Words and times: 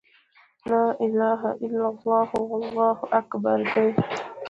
وَلَا 0.67 0.97
إِلَهَ 1.01 1.51
إلَّا 1.61 1.89
اللهُ، 1.89 2.29
وَاللهُ 2.41 2.99
أكْبَرُ 3.13 3.73
دي. 3.75 3.95